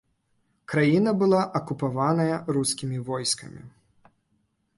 [0.71, 3.61] Краіна была акупаваная рускімі войскамі.